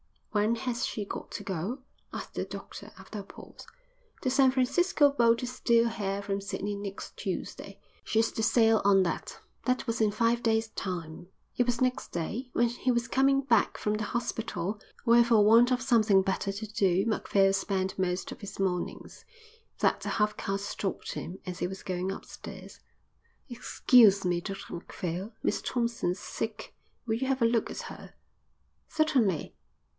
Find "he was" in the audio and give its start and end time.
12.69-13.09, 21.59-21.83